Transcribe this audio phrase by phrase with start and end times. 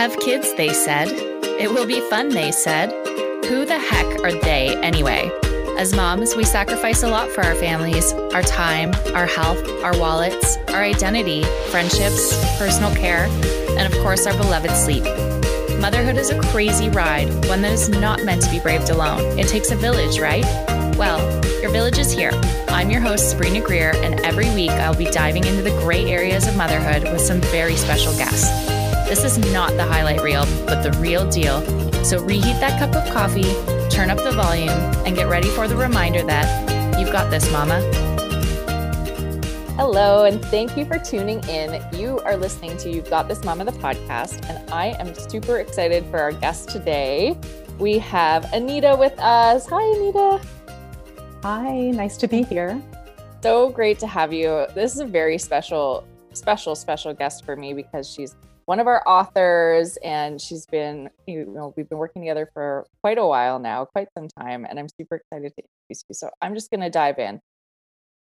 [0.00, 1.08] Have kids, they said.
[1.60, 2.90] It will be fun, they said.
[3.44, 5.30] Who the heck are they anyway?
[5.76, 10.56] As moms, we sacrifice a lot for our families our time, our health, our wallets,
[10.68, 13.26] our identity, friendships, personal care,
[13.76, 15.04] and of course, our beloved sleep.
[15.78, 19.38] Motherhood is a crazy ride, one that is not meant to be braved alone.
[19.38, 20.46] It takes a village, right?
[20.96, 21.20] Well,
[21.60, 22.30] your village is here.
[22.68, 26.48] I'm your host, Sabrina Greer, and every week I'll be diving into the gray areas
[26.48, 28.79] of motherhood with some very special guests.
[29.10, 31.60] This is not the highlight reel, but the real deal.
[32.04, 33.42] So reheat that cup of coffee,
[33.90, 34.68] turn up the volume,
[35.04, 37.80] and get ready for the reminder that you've got this, mama.
[39.74, 41.84] Hello, and thank you for tuning in.
[41.92, 46.04] You are listening to You've Got This Mama, the podcast, and I am super excited
[46.06, 47.36] for our guest today.
[47.80, 49.66] We have Anita with us.
[49.66, 50.40] Hi, Anita.
[51.42, 52.80] Hi, nice to be here.
[53.42, 54.66] So great to have you.
[54.76, 58.36] This is a very special, special, special guest for me because she's
[58.70, 63.18] one of our authors and she's been, you know, we've been working together for quite
[63.18, 66.14] a while now, quite some time, and I'm super excited to introduce you.
[66.14, 67.40] So I'm just going to dive in.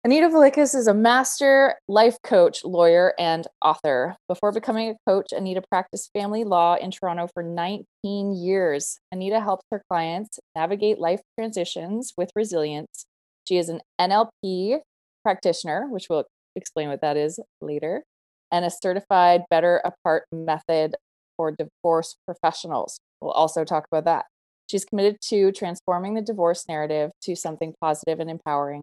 [0.05, 4.15] Anita Volikis is a master life coach, lawyer, and author.
[4.29, 7.85] Before becoming a coach, Anita practiced family law in Toronto for 19
[8.33, 8.99] years.
[9.11, 13.05] Anita helps her clients navigate life transitions with resilience.
[13.49, 14.79] She is an NLP
[15.25, 16.23] practitioner, which we'll
[16.55, 18.05] explain what that is later,
[18.51, 20.95] and a certified Better Apart method
[21.37, 22.99] for divorce professionals.
[23.21, 24.25] We'll also talk about that.
[24.69, 28.81] She's committed to transforming the divorce narrative to something positive and empowering.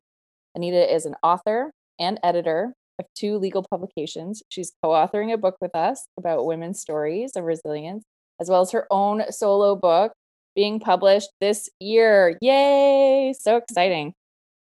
[0.55, 4.43] Anita is an author and editor of two legal publications.
[4.49, 8.05] She's co authoring a book with us about women's stories of resilience,
[8.41, 10.13] as well as her own solo book
[10.55, 12.37] being published this year.
[12.41, 13.33] Yay!
[13.39, 14.13] So exciting.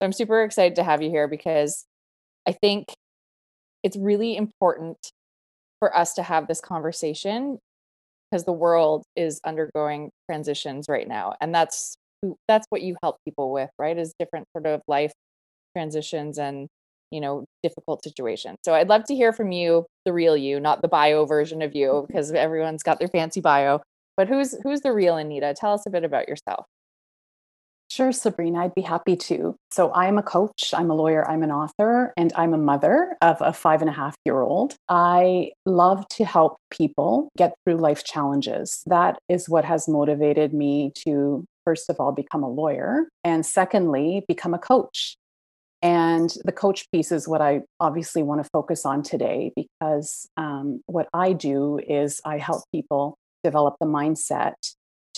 [0.02, 1.86] So I'm super excited to have you here because
[2.46, 2.94] I think
[3.86, 4.98] it's really important
[5.80, 7.60] for us to have this conversation
[8.32, 11.96] because the world is undergoing transitions right now and that's
[12.48, 15.14] that's what you help people with right is different sort of life
[15.78, 16.68] transitions and
[17.12, 18.58] you know difficult situations.
[18.66, 21.76] So i'd love to hear from you the real you not the bio version of
[21.76, 22.08] you mm-hmm.
[22.08, 23.80] because everyone's got their fancy bio
[24.18, 25.54] but who's who's the real anita?
[25.58, 26.66] Tell us a bit about yourself
[27.96, 29.56] Sure, Sabrina, I'd be happy to.
[29.72, 33.38] So, I'm a coach, I'm a lawyer, I'm an author, and I'm a mother of
[33.40, 34.76] a five and a half year old.
[34.90, 38.84] I love to help people get through life challenges.
[38.86, 44.26] That is what has motivated me to, first of all, become a lawyer, and secondly,
[44.28, 45.16] become a coach.
[45.82, 50.82] And the coach piece is what I obviously want to focus on today because um,
[50.88, 54.56] what I do is I help people develop the mindset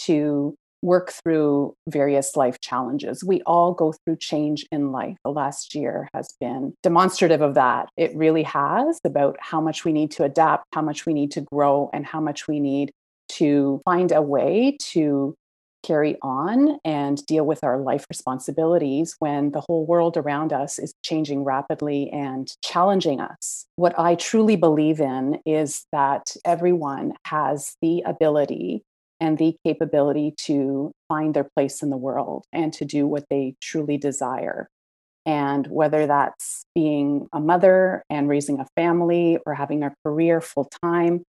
[0.02, 3.24] to work through various life challenges.
[3.24, 5.18] We all go through change in life.
[5.24, 7.90] The last year has been demonstrative of that.
[7.98, 11.42] It really has about how much we need to adapt, how much we need to
[11.42, 12.92] grow, and how much we need
[13.30, 15.36] to find a way to
[15.84, 20.94] carry on and deal with our life responsibilities when the whole world around us is
[21.04, 23.66] changing rapidly and challenging us.
[23.78, 28.84] What I truly believe in is that everyone has the ability
[29.20, 33.56] and the capability to find their place in the world and to do what they
[33.62, 34.68] truly desire.
[35.26, 40.70] And whether that's being a mother and raising a family or having a career full
[40.82, 41.24] time,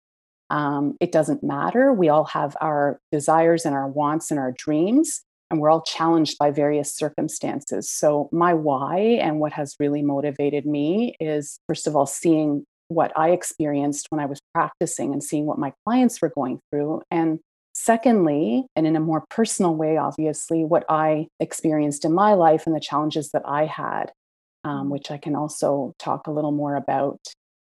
[0.50, 1.92] um, it doesn't matter.
[1.92, 6.38] We all have our desires and our wants and our dreams, and we're all challenged
[6.38, 7.90] by various circumstances.
[7.90, 13.12] So, my why and what has really motivated me is, first of all, seeing what
[13.18, 17.02] I experienced when I was practicing and seeing what my clients were going through.
[17.12, 17.40] And
[17.78, 22.76] secondly, and in a more personal way, obviously, what I experienced in my life and
[22.76, 24.12] the challenges that I had,
[24.64, 24.90] um, mm-hmm.
[24.90, 27.20] which I can also talk a little more about.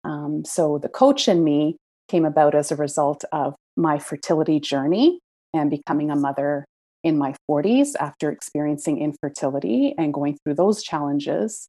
[0.04, 1.78] Um, so, the coach in me
[2.10, 5.20] came about as a result of my fertility journey
[5.54, 6.66] and becoming a mother
[7.04, 11.68] in my 40s after experiencing infertility and going through those challenges,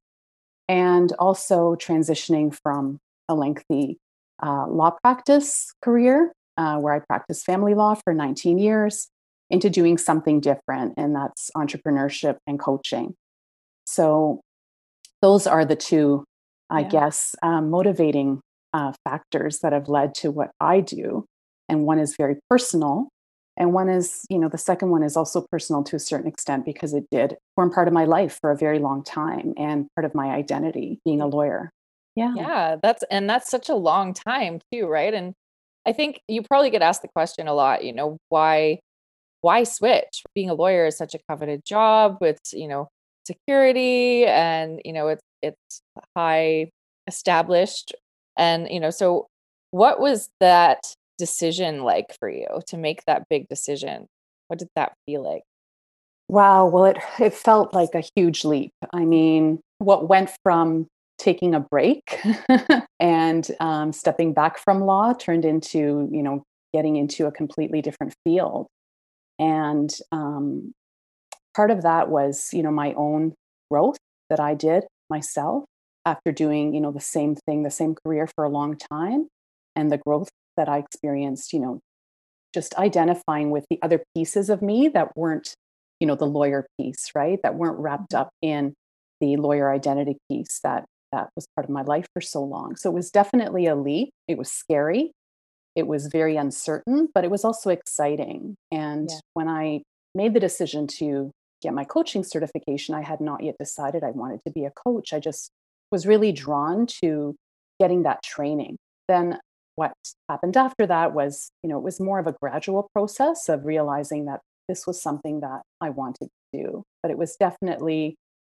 [0.68, 3.98] and also transitioning from a lengthy
[4.42, 9.08] uh, law practice career uh, where I practiced family law for 19 years
[9.50, 13.14] into doing something different, and that's entrepreneurship and coaching.
[13.84, 14.40] So,
[15.20, 16.24] those are the two,
[16.70, 16.88] I yeah.
[16.88, 18.40] guess, um, motivating
[18.72, 21.26] uh, factors that have led to what I do.
[21.68, 23.08] And one is very personal.
[23.56, 26.64] And one is, you know, the second one is also personal to a certain extent
[26.64, 30.04] because it did form part of my life for a very long time and part
[30.04, 31.70] of my identity being a lawyer.
[32.16, 32.32] Yeah.
[32.34, 32.76] Yeah.
[32.82, 35.12] That's, and that's such a long time too, right?
[35.12, 35.34] And
[35.86, 38.80] I think you probably get asked the question a lot, you know, why,
[39.40, 40.22] why switch?
[40.34, 42.88] Being a lawyer is such a coveted job with, you know,
[43.26, 45.82] security and, you know, it's, it's
[46.16, 46.70] high
[47.06, 47.94] established
[48.36, 49.26] and, you know, so
[49.72, 54.06] what was that decision like for you to make that big decision?
[54.48, 55.42] What did that feel like?
[56.28, 56.66] Wow.
[56.66, 58.72] Well, it, it felt like a huge leap.
[58.92, 60.86] I mean, what went from
[61.22, 62.18] taking a break
[63.00, 66.42] and um, stepping back from law turned into, you know,
[66.74, 68.66] getting into a completely different field.
[69.38, 70.72] And um,
[71.54, 73.34] part of that was, you know, my own
[73.70, 73.98] growth
[74.30, 75.64] that I did myself
[76.04, 79.28] after doing, you know, the same thing, the same career for a long time,
[79.76, 81.80] and the growth that I experienced, you know,
[82.52, 85.54] just identifying with the other pieces of me that weren't,
[86.00, 87.38] you know, the lawyer piece, right?
[87.42, 88.74] That weren't wrapped up in
[89.20, 92.76] the lawyer identity piece that that was part of my life for so long.
[92.76, 94.10] So it was definitely a leap.
[94.26, 95.12] It was scary.
[95.74, 98.56] It was very uncertain, but it was also exciting.
[98.70, 99.18] And yeah.
[99.34, 99.82] when I
[100.14, 101.30] made the decision to
[101.62, 105.12] get my coaching certification, I had not yet decided I wanted to be a coach.
[105.12, 105.50] I just
[105.90, 107.36] was really drawn to
[107.80, 108.76] getting that training.
[109.08, 109.38] Then
[109.76, 109.92] what
[110.28, 114.26] happened after that was, you know, it was more of a gradual process of realizing
[114.26, 116.82] that this was something that I wanted to do.
[117.02, 118.16] But it was definitely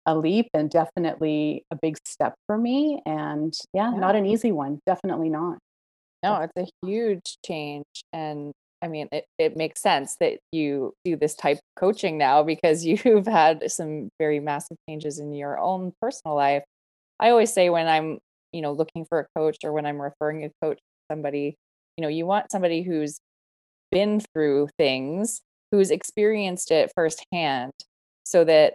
[0.06, 3.00] a leap and definitely a big step for me.
[3.06, 3.98] And yeah, yeah.
[3.98, 4.80] not an easy one.
[4.86, 5.58] Definitely not.
[6.22, 7.84] No, it's a huge change.
[8.12, 12.42] And I mean, it, it makes sense that you do this type of coaching now
[12.42, 16.64] because you've had some very massive changes in your own personal life.
[17.20, 18.18] I always say when I'm,
[18.52, 21.54] you know, looking for a coach or when I'm referring a coach to somebody,
[21.96, 23.18] you know, you want somebody who's
[23.90, 25.40] been through things,
[25.70, 27.72] who's experienced it firsthand
[28.24, 28.74] so that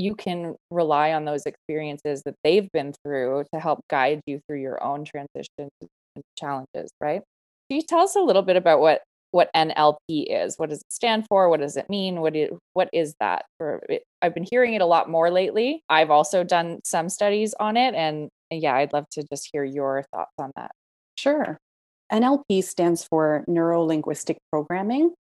[0.00, 4.60] you can rely on those experiences that they've been through to help guide you through
[4.60, 7.22] your own transitions and challenges, right?
[7.68, 9.02] Can you tell us a little bit about what
[9.32, 10.56] what NLP is.
[10.56, 11.48] What does it stand for?
[11.48, 12.20] What does it mean?
[12.20, 13.44] What is, what is that?
[13.58, 13.80] For
[14.20, 15.82] I've been hearing it a lot more lately.
[15.88, 19.64] I've also done some studies on it, and, and yeah, I'd love to just hear
[19.64, 20.72] your thoughts on that.
[21.16, 21.58] Sure.
[22.12, 25.14] NLP stands for Neuro Linguistic Programming,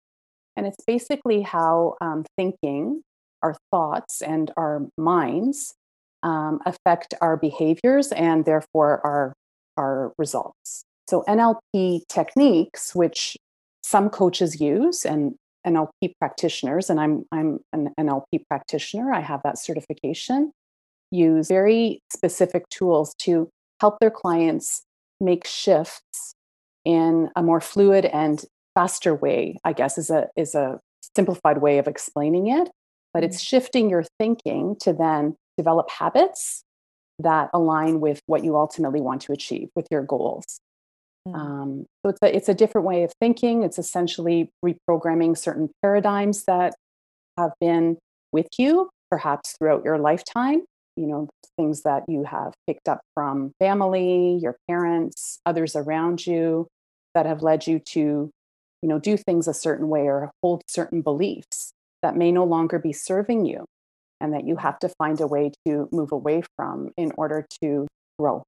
[0.57, 3.03] and it's basically how um, thinking,
[3.43, 5.75] our thoughts, and our minds
[6.23, 9.35] um, affect our behaviors and therefore our
[9.77, 10.85] our results.
[11.09, 13.37] So NLP techniques, which
[13.83, 15.35] some coaches use and
[15.67, 19.13] NLP practitioners, and I'm I'm an NLP practitioner.
[19.13, 20.53] I have that certification.
[21.11, 23.49] Use very specific tools to
[23.81, 24.83] help their clients
[25.21, 26.35] make shifts
[26.85, 28.45] in a more fluid and
[28.75, 29.59] faster way.
[29.65, 30.81] I guess is a is a
[31.15, 32.69] simplified way of explaining it,
[33.17, 36.63] but it's shifting your thinking to then develop habits
[37.19, 40.61] that align with what you ultimately want to achieve with your goals.
[41.27, 41.35] Mm.
[41.35, 43.63] Um, so it's a, it's a different way of thinking.
[43.63, 46.75] It's essentially reprogramming certain paradigms that
[47.39, 47.97] have been
[48.33, 50.67] with you, perhaps throughout your lifetime.
[50.99, 56.67] You know, things that you have picked up from family, your parents, others around you
[57.15, 58.01] that have led you to,
[58.83, 61.73] you know, do things a certain way or hold certain beliefs
[62.03, 63.65] that may no longer be serving you
[64.21, 67.87] and that you have to find a way to move away from in order to
[68.19, 68.43] grow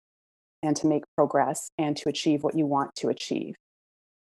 [0.62, 3.54] and to make progress and to achieve what you want to achieve.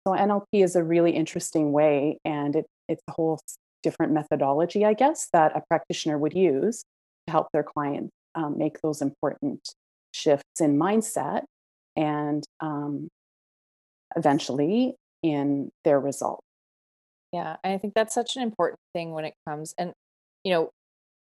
[0.07, 3.41] So NLP is a really interesting way, and it, it's a whole
[3.83, 6.83] different methodology, I guess, that a practitioner would use
[7.27, 9.61] to help their client um, make those important
[10.13, 11.43] shifts in mindset
[11.97, 13.09] and um,
[14.17, 16.41] eventually in their result.
[17.33, 19.93] Yeah, I think that's such an important thing when it comes, and
[20.45, 20.71] you know,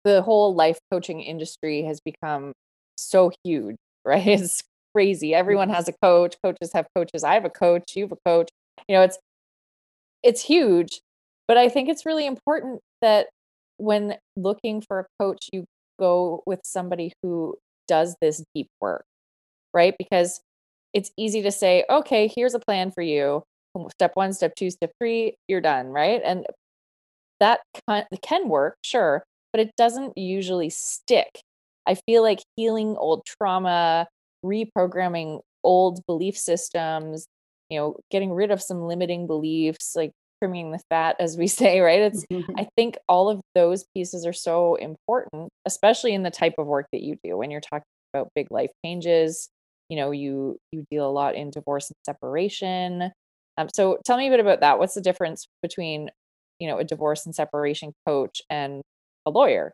[0.04, 2.52] the whole life coaching industry has become
[2.96, 4.26] so huge, right?
[4.26, 4.62] It's
[4.94, 5.34] crazy.
[5.34, 5.76] Everyone mm-hmm.
[5.76, 6.36] has a coach.
[6.44, 7.24] Coaches have coaches.
[7.24, 7.94] I have a coach.
[7.96, 8.50] You have a coach.
[8.88, 9.18] You know, it's
[10.22, 11.00] it's huge,
[11.46, 13.28] but I think it's really important that
[13.76, 15.64] when looking for a coach, you
[15.98, 17.56] go with somebody who
[17.88, 19.04] does this deep work,
[19.74, 19.94] right?
[19.98, 20.40] Because
[20.94, 23.42] it's easy to say, okay, here's a plan for you.
[23.90, 26.20] Step one, step two, step three, you're done, right?
[26.24, 26.46] And
[27.40, 27.60] that
[28.22, 31.40] can work, sure, but it doesn't usually stick.
[31.86, 34.06] I feel like healing old trauma,
[34.44, 37.26] reprogramming old belief systems,
[37.70, 40.12] you know, getting rid of some limiting beliefs, like
[40.42, 42.00] trimming the fat, as we say, right?
[42.00, 42.24] It's,
[42.56, 46.86] I think all of those pieces are so important, especially in the type of work
[46.92, 49.48] that you do when you're talking about big life changes.
[49.90, 53.12] You know, you you deal a lot in divorce and separation.
[53.56, 54.78] Um, so tell me a bit about that.
[54.78, 56.10] What's the difference between,
[56.58, 58.82] you know, a divorce and separation coach and
[59.26, 59.72] a lawyer?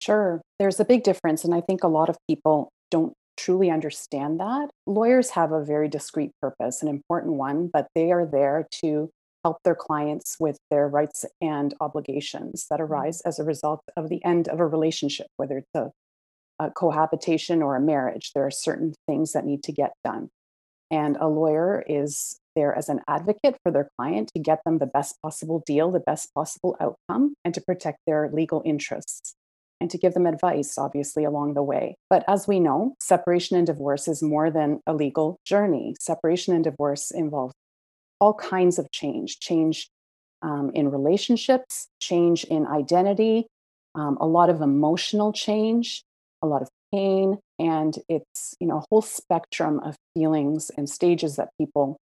[0.00, 0.40] Sure.
[0.58, 1.44] There's a big difference.
[1.44, 4.70] And I think a lot of people don't truly understand that.
[4.86, 9.10] Lawyers have a very discrete purpose, an important one, but they are there to
[9.44, 12.92] help their clients with their rights and obligations that mm-hmm.
[12.92, 15.90] arise as a result of the end of a relationship, whether it's a,
[16.58, 18.32] a cohabitation or a marriage.
[18.34, 20.28] There are certain things that need to get done.
[20.90, 24.86] And a lawyer is there as an advocate for their client to get them the
[24.86, 29.34] best possible deal, the best possible outcome, and to protect their legal interests
[29.80, 31.96] and to give them advice, obviously, along the way.
[32.08, 35.94] But as we know, separation and divorce is more than a legal journey.
[36.00, 37.54] Separation and divorce involves
[38.20, 39.90] all kinds of change change
[40.42, 43.46] um, in relationships, change in identity,
[43.94, 46.02] um, a lot of emotional change,
[46.42, 51.36] a lot of pain, and it's you know a whole spectrum of feelings and stages
[51.36, 51.96] that people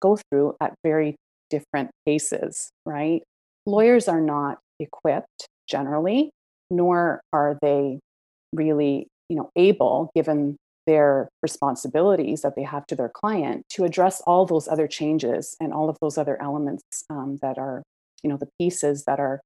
[0.00, 1.16] go through at very
[1.50, 2.70] different paces.
[2.84, 3.22] Right?
[3.66, 6.30] Lawyers are not equipped generally
[6.70, 7.98] nor are they
[8.52, 14.20] really you know able given their responsibilities that they have to their client to address
[14.26, 17.82] all those other changes and all of those other elements um, that are
[18.22, 19.40] you know the pieces that are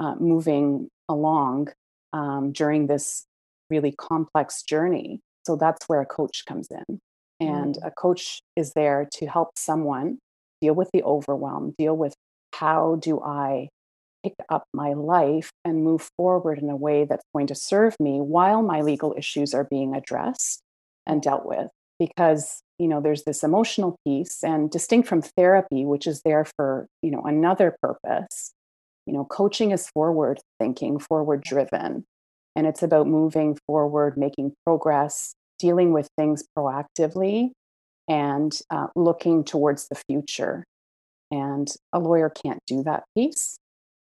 [0.00, 1.68] uh, moving along
[2.12, 3.24] um, during this
[3.72, 5.20] really complex journey.
[5.46, 7.00] So that's where a coach comes in.
[7.40, 7.86] And mm.
[7.86, 10.18] a coach is there to help someone
[10.60, 12.14] deal with the overwhelm deal with
[12.54, 13.68] how do i
[14.22, 18.20] pick up my life and move forward in a way that's going to serve me
[18.20, 20.62] while my legal issues are being addressed
[21.04, 21.68] and dealt with?
[21.98, 26.88] Because you know there's this emotional piece and distinct from therapy which is there for
[27.00, 28.52] you know another purpose
[29.06, 32.04] you know coaching is forward thinking forward driven
[32.56, 37.50] and it's about moving forward making progress dealing with things proactively
[38.08, 40.64] and uh, looking towards the future
[41.30, 43.58] and a lawyer can't do that piece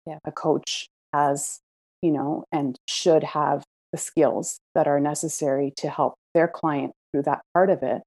[0.05, 0.19] yeah.
[0.25, 1.59] a coach has,
[2.01, 7.23] you know, and should have the skills that are necessary to help their client through
[7.23, 8.01] that part of it.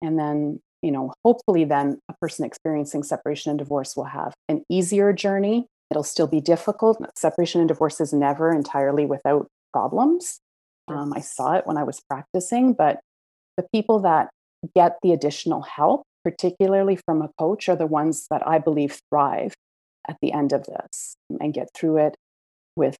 [0.00, 4.62] And then, you know, hopefully, then a person experiencing separation and divorce will have an
[4.70, 5.66] easier journey.
[5.90, 7.02] It'll still be difficult.
[7.16, 10.40] Separation and divorce is never entirely without problems.
[10.88, 13.00] Um, I saw it when I was practicing, but
[13.56, 14.30] the people that
[14.74, 19.54] get the additional help, particularly from a coach, are the ones that I believe thrive
[20.08, 22.16] at the end of this and get through it
[22.76, 22.96] with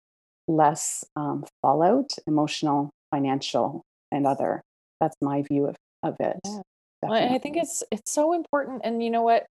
[0.46, 3.82] less um, fallout, emotional, financial,
[4.12, 4.62] and other.
[5.00, 6.38] That's my view of, of it.
[6.44, 6.60] Yeah.
[7.02, 8.80] Well, I think it's it's so important.
[8.82, 9.46] And you know what?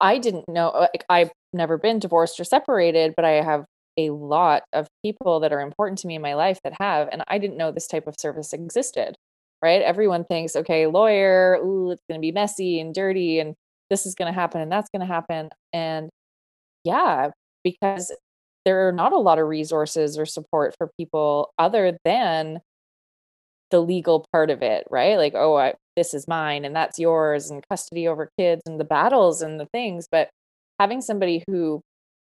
[0.00, 0.70] I didn't know.
[0.70, 3.64] Like, I've never been divorced or separated, but I have
[3.96, 7.22] a lot of people that are important to me in my life that have, and
[7.28, 9.16] I didn't know this type of service existed.
[9.62, 9.82] Right?
[9.82, 13.54] Everyone thinks, okay, lawyer, ooh, it's going to be messy and dirty, and
[13.90, 15.50] this is going to happen, and that's going to happen.
[15.74, 16.08] And
[16.82, 17.30] yeah,
[17.62, 18.10] because
[18.64, 22.60] there are not a lot of resources or support for people other than
[23.70, 25.16] the legal part of it, right?
[25.16, 28.84] Like, oh, I, this is mine and that's yours, and custody over kids and the
[28.84, 30.06] battles and the things.
[30.10, 30.30] But
[30.78, 31.82] having somebody who,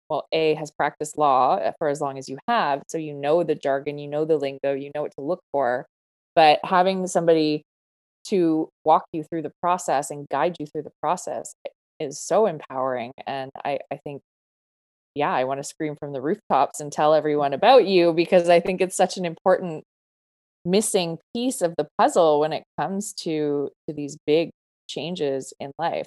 [0.10, 3.44] well, A, has practiced law uh, for as long as you have, so you know
[3.44, 5.86] the jargon, you know the lingo, you know what to look for.
[6.36, 7.64] But having somebody
[8.30, 11.54] to walk you through the process and guide you through the process
[12.00, 13.12] is so empowering.
[13.26, 14.22] And I, I think
[15.18, 18.60] yeah, I want to scream from the rooftops and tell everyone about you because I
[18.60, 19.84] think it's such an important
[20.64, 24.52] missing piece of the puzzle when it comes to to these big
[24.88, 26.06] changes in life.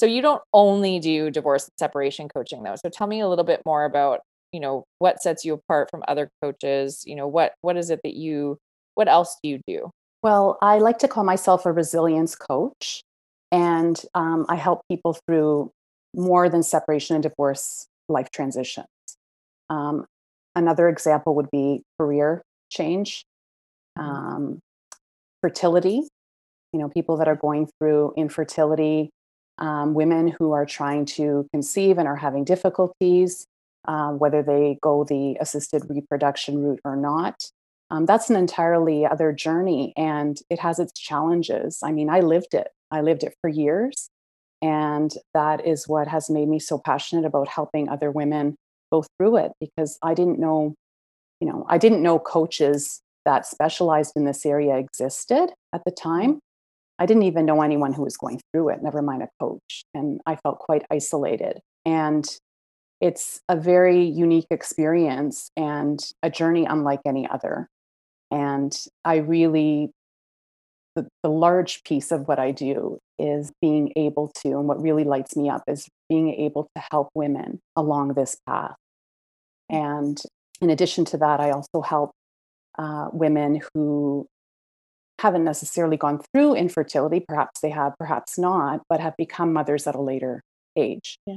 [0.00, 2.74] So you don't only do divorce and separation coaching though.
[2.76, 6.02] So tell me a little bit more about, you know, what sets you apart from
[6.08, 8.56] other coaches, you know, what what is it that you
[8.94, 9.90] what else do you do?
[10.22, 13.02] Well, I like to call myself a resilience coach
[13.52, 15.70] and um, I help people through
[16.14, 18.86] more than separation and divorce life transitions.
[19.68, 20.06] Um,
[20.56, 22.40] another example would be career
[22.70, 23.26] change,
[23.98, 24.08] mm-hmm.
[24.08, 24.60] um,
[25.42, 26.08] fertility.
[26.72, 29.10] You know, people that are going through infertility,
[29.60, 33.46] um, women who are trying to conceive and are having difficulties,
[33.86, 37.44] uh, whether they go the assisted reproduction route or not.
[37.90, 41.80] Um, that's an entirely other journey and it has its challenges.
[41.82, 42.68] I mean, I lived it.
[42.90, 44.08] I lived it for years.
[44.62, 48.56] And that is what has made me so passionate about helping other women
[48.92, 50.74] go through it because I didn't know,
[51.40, 56.40] you know, I didn't know coaches that specialized in this area existed at the time.
[57.00, 59.84] I didn't even know anyone who was going through it, never mind a coach.
[59.94, 61.60] And I felt quite isolated.
[61.84, 62.24] And
[63.00, 67.68] it's a very unique experience and a journey unlike any other.
[68.30, 69.90] And I really
[70.96, 75.04] the, the large piece of what I do is being able to, and what really
[75.04, 78.74] lights me up is being able to help women along this path.
[79.68, 80.20] And
[80.60, 82.10] in addition to that, I also help
[82.78, 84.26] uh, women who
[85.20, 87.20] haven't necessarily gone through infertility.
[87.20, 90.42] Perhaps they have, perhaps not, but have become mothers at a later
[90.76, 91.18] age.
[91.26, 91.36] Yeah.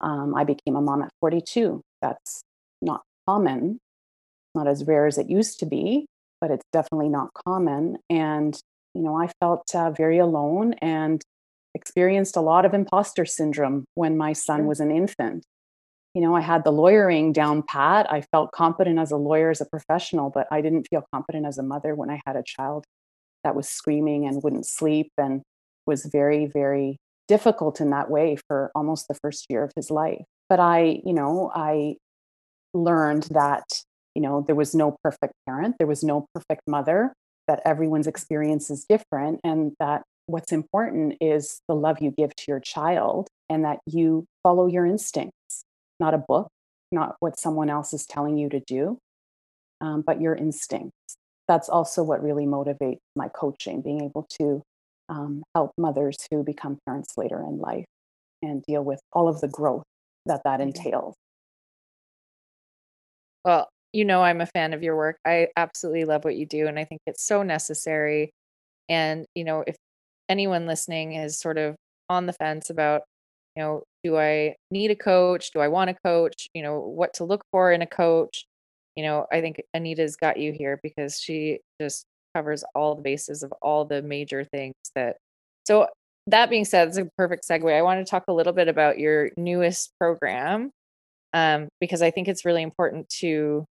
[0.00, 1.82] Um, I became a mom at 42.
[2.00, 2.42] That's
[2.80, 3.78] not common,
[4.54, 6.06] not as rare as it used to be,
[6.40, 7.98] but it's definitely not common.
[8.08, 8.58] And
[8.94, 11.20] you know, I felt uh, very alone and
[11.74, 15.44] experienced a lot of imposter syndrome when my son was an infant.
[16.14, 18.10] You know, I had the lawyering down pat.
[18.10, 21.58] I felt competent as a lawyer, as a professional, but I didn't feel competent as
[21.58, 22.86] a mother when I had a child
[23.44, 25.42] that was screaming and wouldn't sleep and
[25.86, 30.24] was very, very difficult in that way for almost the first year of his life.
[30.48, 31.96] But I, you know, I
[32.74, 33.64] learned that,
[34.14, 37.12] you know, there was no perfect parent, there was no perfect mother,
[37.48, 42.44] that everyone's experience is different, and that what's important is the love you give to
[42.48, 45.64] your child and that you follow your instincts,
[46.00, 46.48] not a book,
[46.90, 48.98] not what someone else is telling you to do,
[49.80, 51.16] um, but your instincts.
[51.48, 54.62] That's also what really motivates my coaching, being able to
[55.08, 57.84] um, help mothers who become parents later in life
[58.42, 59.84] and deal with all of the growth
[60.26, 60.68] that that mm-hmm.
[60.68, 61.14] entails.
[63.44, 65.18] Well, you know, I'm a fan of your work.
[65.24, 68.30] I absolutely love what you do, and I think it's so necessary.
[68.88, 69.76] And, you know, if
[70.28, 71.76] anyone listening is sort of
[72.08, 73.02] on the fence about,
[73.54, 75.50] you know, do I need a coach?
[75.52, 76.48] Do I want a coach?
[76.54, 78.44] You know, what to look for in a coach?
[78.96, 83.42] You know, I think Anita's got you here because she just covers all the bases
[83.42, 85.16] of all the major things that.
[85.66, 85.88] So,
[86.28, 87.72] that being said, it's a perfect segue.
[87.72, 90.70] I want to talk a little bit about your newest program
[91.32, 93.64] um, because I think it's really important to.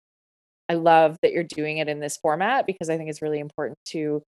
[0.69, 3.79] I love that you're doing it in this format because I think it's really important
[3.87, 4.23] to,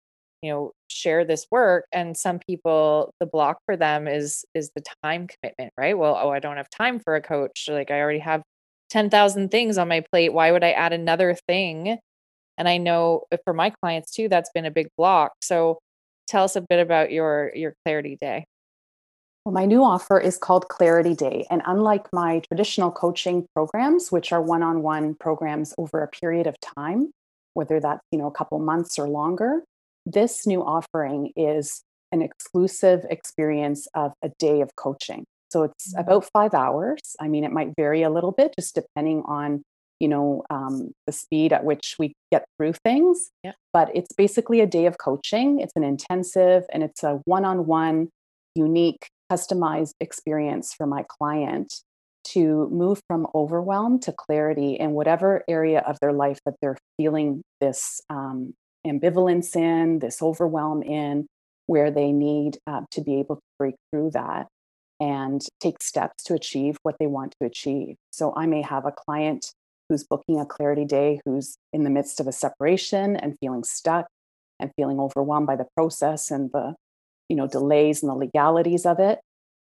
[0.42, 1.84] you know, share this work.
[1.92, 5.96] And some people, the block for them is is the time commitment, right?
[5.96, 7.68] Well, oh, I don't have time for a coach.
[7.68, 8.42] Like I already have
[8.90, 10.32] ten thousand things on my plate.
[10.32, 11.98] Why would I add another thing?
[12.58, 15.32] And I know uh, for my clients too, that's been a big block.
[15.40, 15.78] So
[16.28, 18.44] tell us a bit about your your clarity day.
[19.44, 21.46] Well, my new offer is called Clarity Day.
[21.50, 26.46] And unlike my traditional coaching programs, which are one on one programs over a period
[26.46, 27.10] of time,
[27.54, 29.62] whether that's you know a couple months or longer,
[30.04, 31.82] this new offering is
[32.12, 35.24] an exclusive experience of a day of coaching.
[35.50, 36.00] So it's mm-hmm.
[36.00, 37.16] about five hours.
[37.20, 39.62] I mean, it might vary a little bit just depending on
[39.98, 43.30] you know um, the speed at which we get through things.
[43.44, 43.52] Yeah.
[43.72, 45.60] But it's basically a day of coaching.
[45.60, 48.08] It's an intensive and it's a one-on-one,
[48.54, 51.72] unique customized experience for my client
[52.22, 57.42] to move from overwhelm to clarity in whatever area of their life that they're feeling
[57.60, 58.52] this um,
[58.86, 61.26] ambivalence in, this overwhelm in,
[61.66, 64.48] where they need uh, to be able to break through that
[65.00, 67.96] and take steps to achieve what they want to achieve.
[68.12, 69.52] So I may have a client
[69.88, 74.06] who's booking a clarity day who's in the midst of a separation and feeling stuck
[74.60, 76.74] and feeling overwhelmed by the process and the
[77.28, 79.18] you know delays and the legalities of it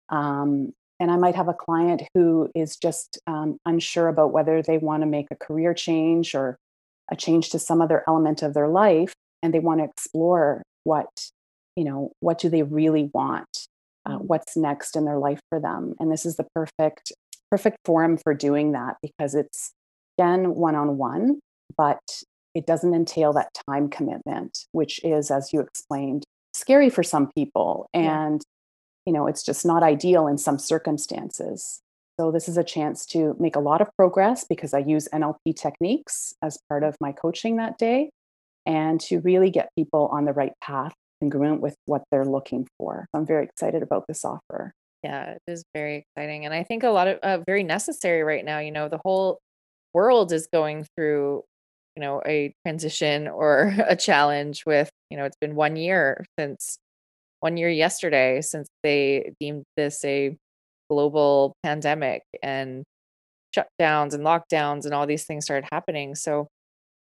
[0.09, 4.77] um, and i might have a client who is just um, unsure about whether they
[4.77, 6.57] want to make a career change or
[7.09, 11.29] a change to some other element of their life and they want to explore what
[11.75, 13.67] you know what do they really want
[14.07, 15.95] uh, what's next in their life for them.
[15.99, 17.11] And this is the perfect
[17.49, 19.71] perfect forum for doing that because it's
[20.19, 21.39] again one-on-one
[21.77, 22.01] but
[22.53, 27.89] it doesn't entail that time commitment which is as you explained scary for some people.
[27.93, 29.05] And yeah.
[29.05, 31.81] you know it's just not ideal in some circumstances.
[32.19, 35.55] So this is a chance to make a lot of progress because i use nlp
[35.55, 38.09] techniques as part of my coaching that day
[38.65, 43.07] and to really get people on the right path congruent with what they're looking for.
[43.13, 44.73] I'm very excited about this offer.
[45.03, 48.43] Yeah it is very exciting and i think a lot of uh, very necessary right
[48.43, 49.37] now you know the whole
[49.93, 51.43] world is going through
[51.95, 56.79] you know a transition or a challenge with you know it's been one year since
[57.41, 60.35] one year yesterday since they deemed this a
[60.89, 62.83] global pandemic and
[63.55, 66.15] shutdowns and lockdowns and all these things started happening.
[66.15, 66.47] So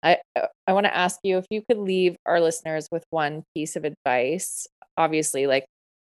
[0.03, 3.43] i uh, i want to ask you if you could leave our listeners with one
[3.55, 5.65] piece of advice obviously like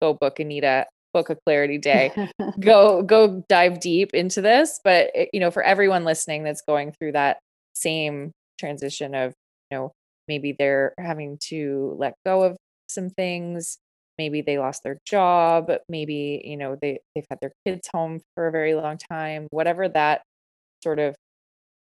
[0.01, 2.13] go book anita book a clarity day
[2.61, 6.93] go go dive deep into this but eh, you know for everyone listening that's going
[6.93, 7.39] through that
[7.75, 9.33] same transition of
[9.71, 9.93] you know
[10.27, 12.57] maybe they're having to let go of
[12.89, 13.79] some things
[14.19, 18.49] maybe they lost their job maybe you know they they've had their kids home for
[18.49, 20.23] a very long time whatever that
[20.83, 21.15] sort of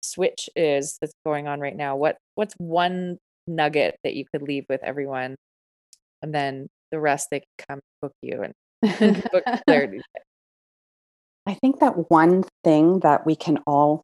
[0.03, 4.65] switch is that's going on right now what what's one nugget that you could leave
[4.69, 5.37] with everyone
[6.23, 10.01] and then the rest they can come book you and book clarity
[11.47, 14.03] i think that one thing that we can all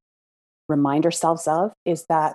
[0.68, 2.35] remind ourselves of is that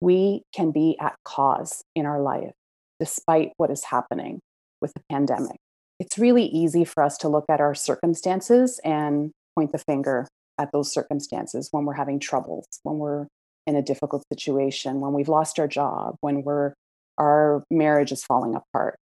[0.00, 2.52] we can be at cause in our life
[3.00, 4.40] despite what is happening
[4.80, 5.56] with the pandemic.
[5.98, 10.28] It's really easy for us to look at our circumstances and point the finger
[10.58, 13.26] at those circumstances when we're having troubles, when we're
[13.66, 16.74] in a difficult situation, when we've lost our job, when we're
[17.16, 18.98] our marriage is falling apart,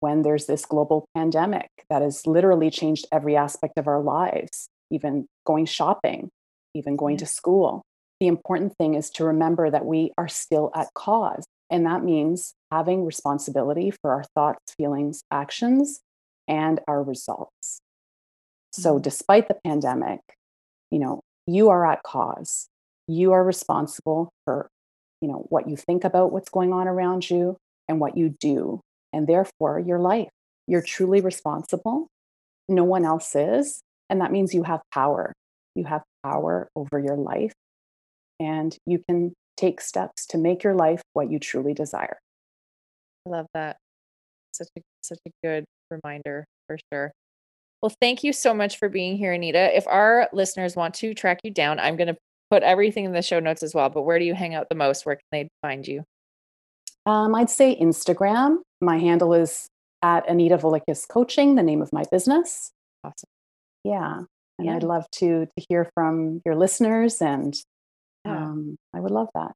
[0.00, 5.26] when there's this global pandemic that has literally changed every aspect of our lives, even
[5.46, 6.28] going shopping,
[6.74, 7.82] even going to school.
[8.20, 11.44] The important thing is to remember that we are still at cause.
[11.70, 16.00] And that means having responsibility for our thoughts, feelings, actions,
[16.46, 17.80] and our results.
[18.72, 19.02] So, mm-hmm.
[19.02, 20.20] despite the pandemic,
[20.90, 22.68] you know, you are at cause.
[23.08, 24.68] You are responsible for,
[25.20, 27.56] you know, what you think about what's going on around you
[27.88, 28.80] and what you do,
[29.12, 30.28] and therefore your life.
[30.66, 32.08] You're truly responsible.
[32.68, 33.80] No one else is.
[34.10, 35.32] And that means you have power.
[35.74, 37.52] You have power over your life,
[38.40, 42.18] and you can take steps to make your life what you truly desire.
[43.26, 43.76] I love that.
[44.52, 47.12] Such a such a good reminder for sure.
[47.82, 49.76] Well, thank you so much for being here, Anita.
[49.76, 52.16] If our listeners want to track you down, I'm going to
[52.50, 53.90] put everything in the show notes as well.
[53.90, 55.04] But where do you hang out the most?
[55.04, 56.04] Where can they find you?
[57.04, 58.58] Um, I'd say Instagram.
[58.80, 59.68] My handle is
[60.02, 62.72] at Anita Volikis Coaching, the name of my business.
[63.04, 63.28] Awesome.
[63.84, 64.22] Yeah.
[64.58, 64.76] And yeah.
[64.76, 67.54] I'd love to to hear from your listeners and
[68.24, 69.52] um, I would love that.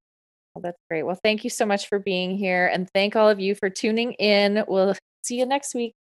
[0.54, 1.04] Well, that's great.
[1.04, 2.66] Well, thank you so much for being here.
[2.66, 4.64] And thank all of you for tuning in.
[4.68, 5.94] We'll see you next week.